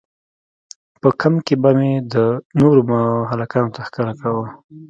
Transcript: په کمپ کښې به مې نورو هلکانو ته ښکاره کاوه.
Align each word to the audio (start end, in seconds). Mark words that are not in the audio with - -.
په 1.01 1.09
کمپ 1.21 1.39
کښې 1.45 1.55
به 1.61 1.69
مې 1.77 1.91
نورو 2.59 2.81
هلکانو 3.31 3.73
ته 3.75 3.79
ښکاره 3.87 4.13
کاوه. 4.21 4.47